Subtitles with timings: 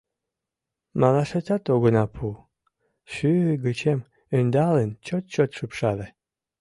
[0.99, 2.27] —Малашетат огына пу,—
[3.13, 3.99] шӱй гычем
[4.37, 6.07] ӧндалын, чот-чот шупшале.